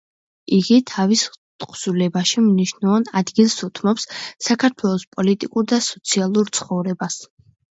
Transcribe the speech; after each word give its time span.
იგი 0.59 0.77
თავის 0.91 1.25
თხზულებაში 1.63 2.43
მნიშვნელოვან 2.47 3.05
ადგილს 3.21 3.59
უთმობს 3.69 4.09
საქართველოს 4.49 5.07
პოლიტიკურ 5.19 5.71
და 5.75 5.83
სოციალურ 5.91 6.53
ცხოვრებას. 6.61 7.23